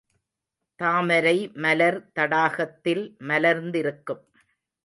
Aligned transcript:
தாமரை 0.79 1.35
மலர் 1.55 1.99
தடாகத்தில் 2.19 3.05
மலர்ந்திருக்கும். 3.19 4.23